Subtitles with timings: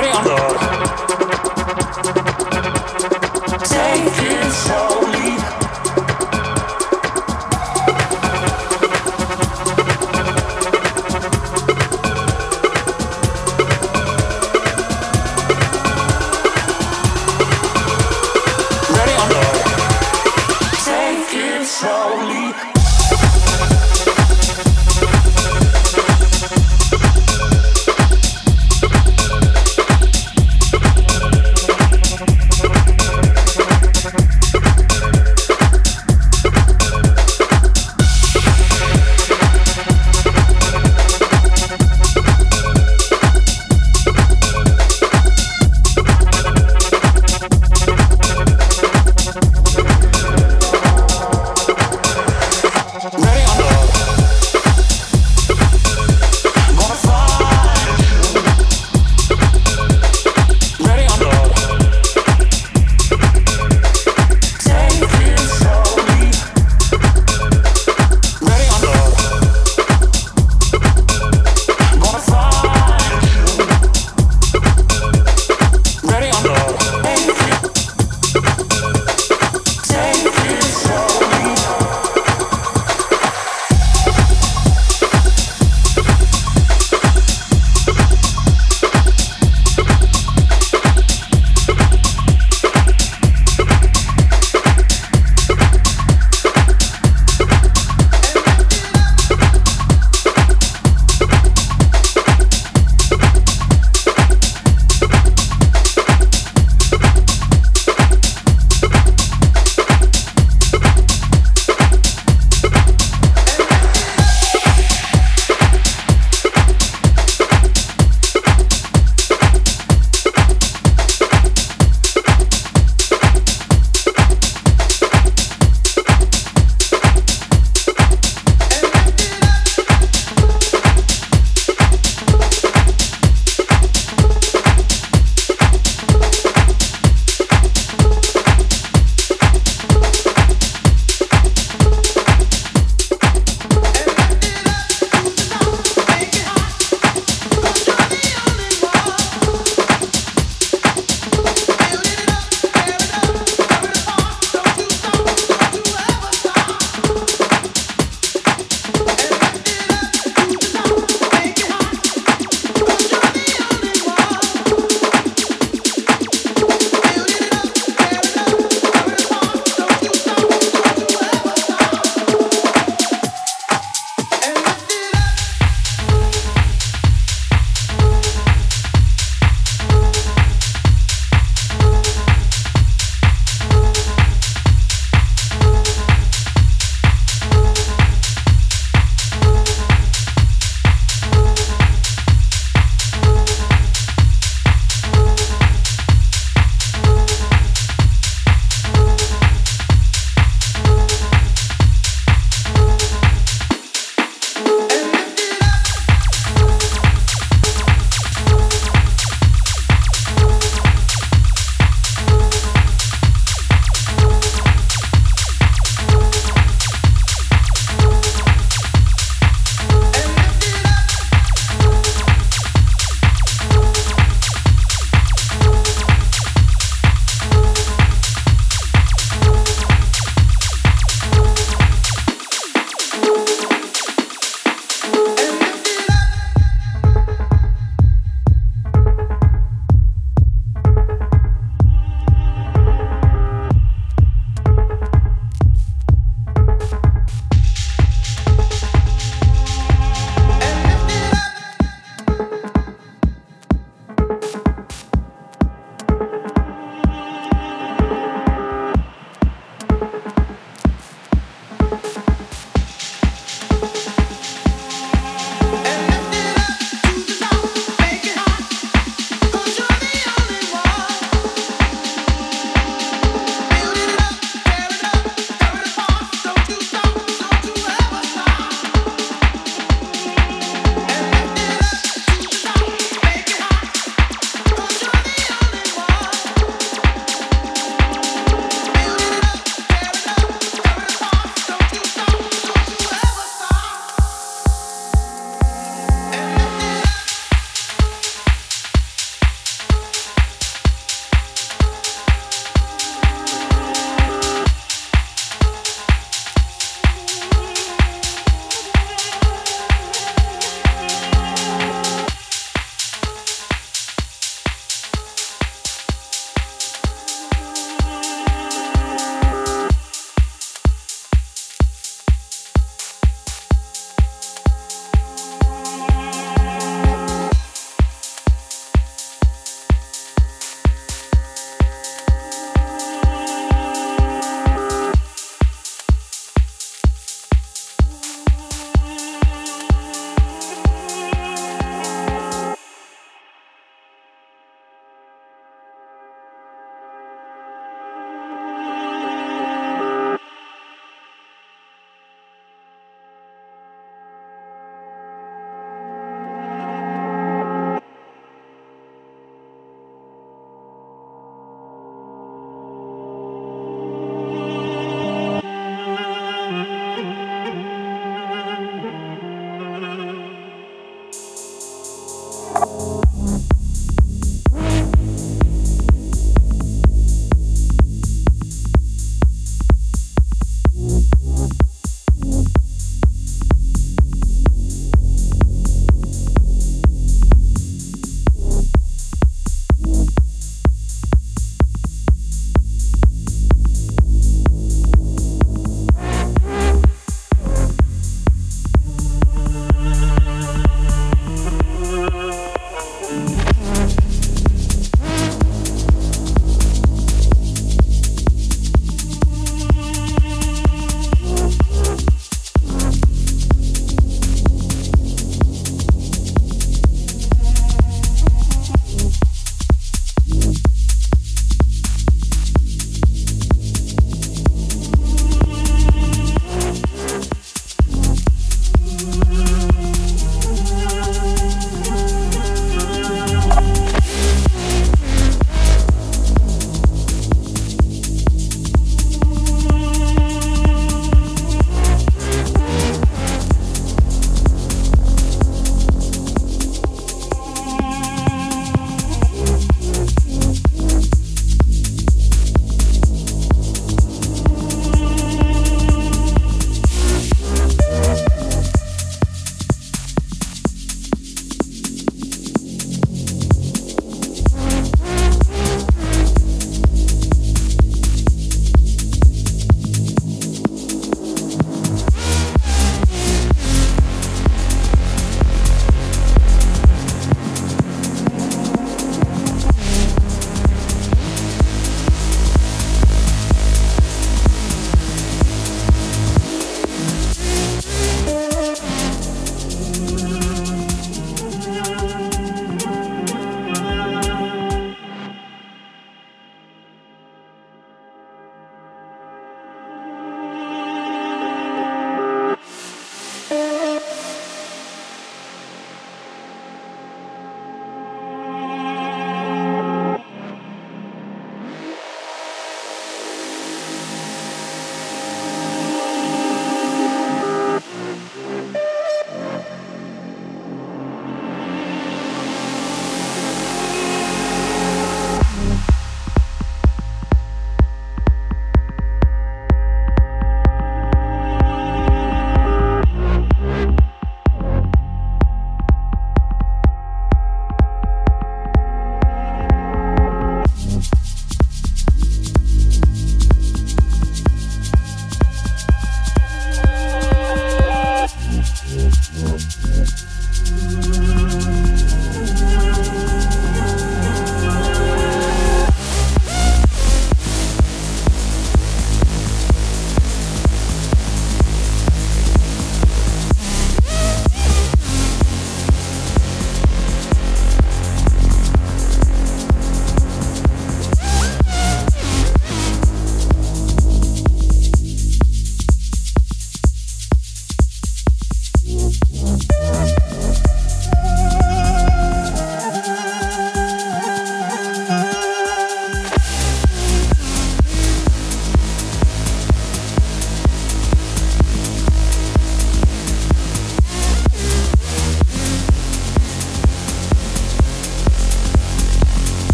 [0.00, 0.79] Carioca.